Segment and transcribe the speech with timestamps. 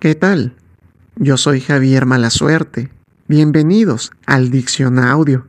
[0.00, 0.54] ¿Qué tal?
[1.16, 2.88] Yo soy Javier Malasuerte.
[3.28, 5.46] Bienvenidos al Diccionaudio.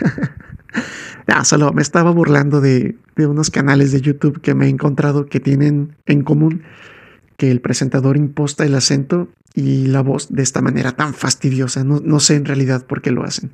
[1.28, 5.38] ah, solo me estaba burlando de, unos canales de YouTube que me he encontrado que
[5.38, 6.64] tienen en común
[7.36, 11.84] que el presentador imposta el acento y la voz de esta manera tan fastidiosa.
[11.84, 13.52] No, sé en realidad por qué lo hacen.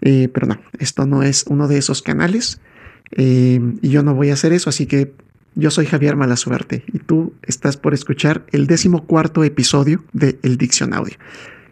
[0.00, 2.62] Eh, pero no, esto no es uno de esos canales.
[3.10, 5.12] Eh, y yo no voy a hacer eso, así que
[5.56, 11.16] yo soy Javier Malasuerte y tú estás por escuchar el decimocuarto episodio de El Diccionaudio.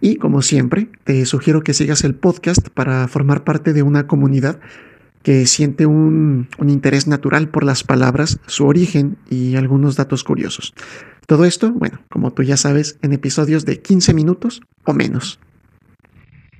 [0.00, 4.60] Y como siempre, te sugiero que sigas el podcast para formar parte de una comunidad
[5.22, 10.74] que siente un, interés natural por las palabras, su origen y algunos datos curiosos.
[11.26, 15.38] Todo esto, bueno, como tú ya sabes, en episodios de 15 minutos o menos.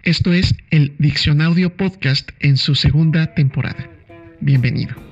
[0.02, 3.88] Esto es el Diccionaudio Podcast en su segunda temporada.
[4.40, 5.11] Bienvenido.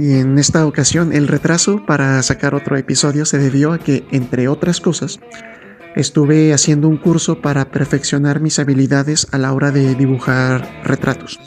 [0.00, 4.48] Y en esta ocasión el retraso para sacar otro episodio se debió a que, entre
[4.48, 5.20] otras cosas,
[5.94, 11.38] estuve haciendo un curso para perfeccionar mis habilidades a la hora de dibujar retratos.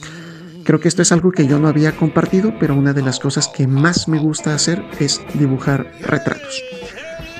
[0.64, 3.48] Creo que esto es algo que yo no había compartido, pero una de las cosas
[3.48, 6.62] que más me gusta hacer es dibujar retratos.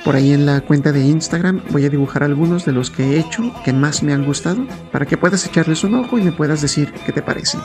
[0.04, 3.20] Por ahí en la cuenta de Instagram voy a dibujar algunos de los que he
[3.20, 6.64] hecho que más me han gustado para que puedas echarles un ojo y me puedas
[6.64, 7.62] decir qué te parecen.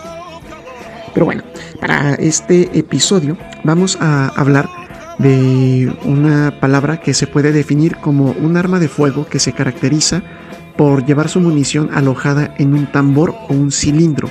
[1.13, 1.43] Pero bueno,
[1.81, 4.69] para este episodio vamos a hablar
[5.19, 10.23] de una palabra que se puede definir como un arma de fuego que se caracteriza
[10.77, 14.29] por llevar su munición alojada en un tambor o un cilindro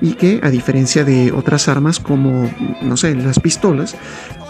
[0.00, 2.48] y que a diferencia de otras armas como,
[2.82, 3.96] no sé, las pistolas,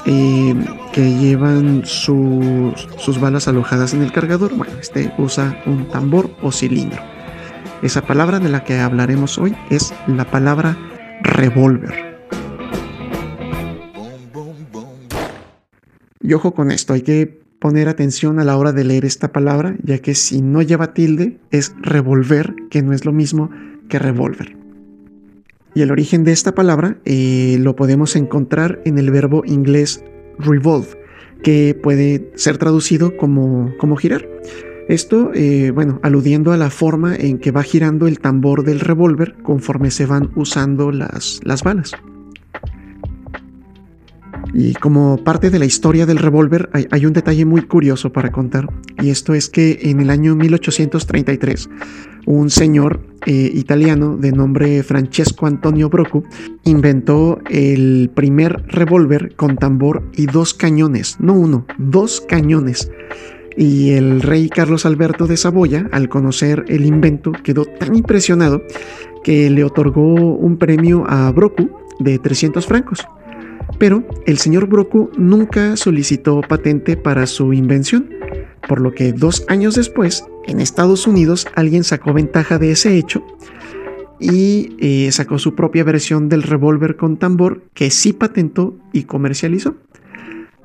[0.05, 0.55] eh,
[0.93, 7.03] que llevan sus balas alojadas en el cargador, bueno, este usa un tambor o cilindro.
[7.83, 10.77] Esa palabra de la que hablaremos hoy es la palabra
[11.23, 12.09] revólver.
[16.21, 19.77] Y ojo con esto, hay que poner atención a la hora de leer esta palabra,
[19.83, 23.51] ya que si no lleva tilde es revolver, que no es lo mismo
[23.89, 24.57] que revólver.
[25.75, 30.05] Y el origen de esta palabra eh, lo podemos encontrar en el verbo inglés
[30.39, 30.89] revolve,
[31.43, 34.27] que puede ser traducido como, como girar.
[34.89, 39.35] Esto, eh, bueno, aludiendo a la forma en que va girando el tambor del revólver
[39.43, 41.93] conforme se van usando las, las balas.
[44.55, 48.67] Y como parte de la historia del revólver hay, un detalle muy curioso para contar,
[48.99, 51.69] y esto es que en el año 1833,
[52.25, 56.25] un señor eh, italiano de nombre Francesco Antonio Brocu
[56.65, 62.91] inventó el primer revólver con tambor y dos cañones, no uno, dos cañones
[63.59, 68.63] y el rey Carlos Alberto de Saboya, al conocer el invento, quedó tan impresionado
[69.25, 71.69] que le otorgó un premio a Brocu
[71.99, 73.05] de 300 francos.
[73.77, 78.09] Pero el señor Brocu nunca solicitó patente para su invención,
[78.69, 83.25] por lo que dos años después, en Estados Unidos, alguien sacó ventaja de ese hecho
[84.21, 89.75] y eh, sacó su propia versión del revólver con tambor que sí patentó y comercializó.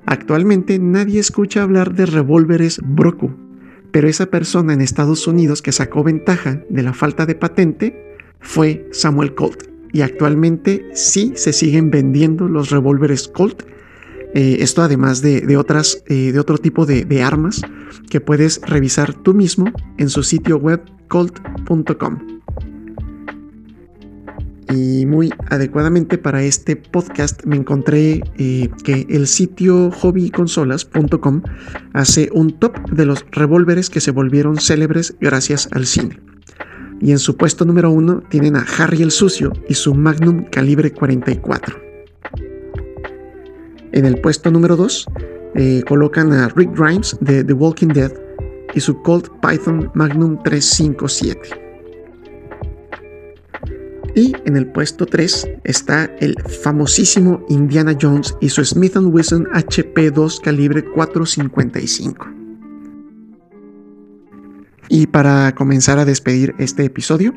[0.05, 3.31] Actualmente nadie escucha hablar de revólveres Broku,
[3.91, 8.87] pero esa persona en Estados Unidos que sacó ventaja de la falta de patente fue
[8.91, 9.63] Samuel Colt.
[9.91, 13.63] Y actualmente sí se siguen vendiendo los revólveres Colt.
[14.33, 17.61] Eh, esto además de, otras, eh, de otro tipo de, de armas
[18.09, 22.32] que puedes revisar tú mismo en su sitio web colt.com.
[24.72, 31.41] Y muy adecuadamente para este podcast me encontré eh, que el sitio hobbyconsolas.com
[31.94, 36.19] hace un top de los revólveres que se volvieron célebres gracias al cine.
[37.01, 40.91] Y en su puesto número uno tienen a Harry el Sucio y su Magnum calibre
[40.91, 41.75] 44.
[43.91, 45.06] En el puesto número 2
[45.56, 48.12] eh, colocan a Rick Grimes de The Walking Dead
[48.74, 51.62] y su Colt Python Magnum 357.
[54.16, 60.40] Y en el puesto 3 está el famosísimo Indiana Jones y su Smith Wesson HP2
[60.41, 62.27] calibre 455.
[64.89, 67.33] Y para comenzar a despedir este episodio,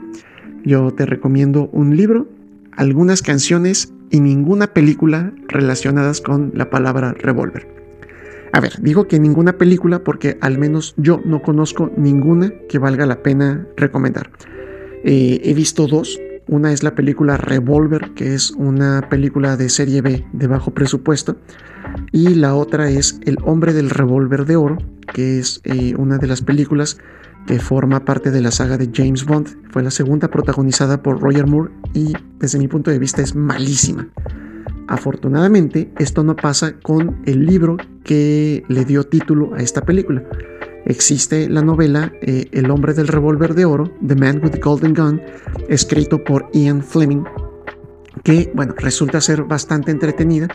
[0.64, 2.28] yo te recomiendo un libro,
[2.73, 7.67] algunas canciones y ninguna película relacionadas con la palabra revólver.
[8.52, 13.06] A ver, digo que ninguna película porque al menos yo no conozco ninguna que valga
[13.06, 14.31] la pena recomendar.
[15.05, 20.00] Eh, he visto dos, una es la película Revolver, que es una película de serie
[20.00, 21.37] B de bajo presupuesto.
[22.12, 24.78] Y la otra es El hombre del revólver de oro,
[25.12, 26.98] que es eh, una de las películas
[27.46, 29.48] que forma parte de la saga de James Bond.
[29.70, 34.08] Fue la segunda protagonizada por Roger Moore y desde mi punto de vista es malísima.
[34.88, 40.22] Afortunadamente, esto no pasa con el libro que le dio título a esta película.
[40.86, 44.94] Existe la novela eh, El hombre del revólver de oro, The Man with the Golden
[44.94, 45.20] Gun,
[45.68, 47.24] escrito por Ian Fleming,
[48.22, 50.48] que bueno, resulta ser bastante entretenida.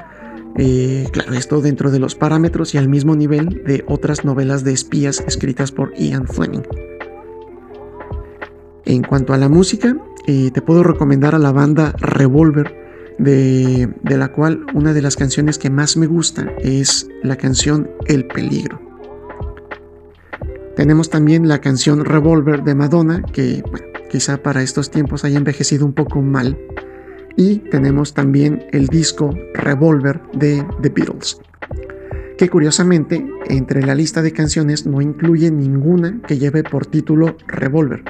[0.57, 4.73] Eh, claro, esto dentro de los parámetros y al mismo nivel de otras novelas de
[4.73, 6.63] espías escritas por Ian Fleming.
[8.85, 9.95] En cuanto a la música,
[10.27, 12.79] eh, te puedo recomendar a la banda Revolver,
[13.17, 18.25] de, la cual una de las canciones que más me gusta es la canción El
[18.25, 18.90] Peligro.
[20.75, 23.63] Tenemos también la canción Revolver de Madonna, que
[24.09, 26.57] quizá para estos tiempos haya envejecido un poco mal.
[27.35, 31.39] Y tenemos también el disco Revolver de The Beatles,
[32.37, 38.03] que curiosamente entre la lista de canciones no incluye ninguna que lleve por título Revolver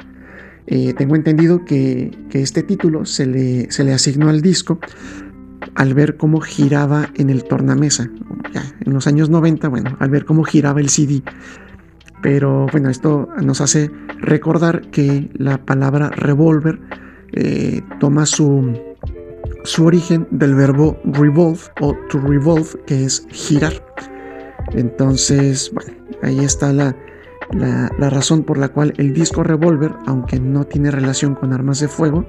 [0.66, 4.78] eh, tengo entendido que, este título se le, se le, asignó al disco
[5.74, 8.10] al ver cómo giraba en el tornamesa.
[8.80, 11.22] en los años 90, bueno, al ver cómo giraba el CD.
[12.22, 16.78] Pero bueno, esto nos hace recordar que la palabra revolver
[17.32, 18.78] eh, toma su,
[19.64, 23.72] su origen del verbo revolve o to revolve, que es girar.
[24.72, 25.92] Entonces, bueno,
[26.22, 26.96] ahí está la,
[27.52, 31.88] la, razón por la cual el disco Revolver, aunque no tiene relación con armas de
[31.88, 32.24] fuego,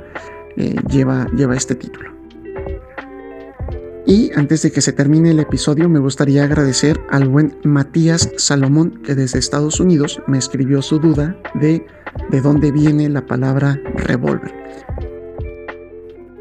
[0.57, 2.12] eh, lleva, lleva este título.
[4.13, 9.01] Y antes de que se termine el episodio, me gustaría agradecer al buen Matías Salomón,
[9.03, 11.83] que desde Estados Unidos me escribió su duda de
[12.29, 14.53] de dónde viene la palabra revólver.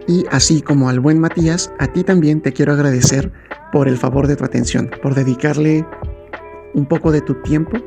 [0.07, 3.33] Y así como al buen Matías, a ti también te quiero agradecer
[3.73, 5.87] por el favor de tu atención, por dedicarle
[6.75, 7.79] un poco de tu tiempo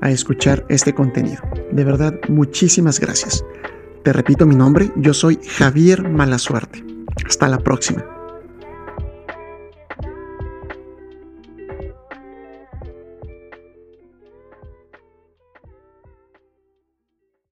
[0.00, 1.42] a escuchar este contenido.
[1.70, 3.44] De verdad, muchísimas gracias.
[4.02, 6.84] Te repito mi nombre, yo soy Javier Malasuerte.
[7.24, 8.17] Hasta la próxima.